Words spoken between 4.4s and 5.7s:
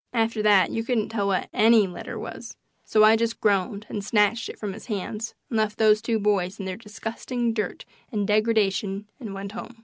it from his hands and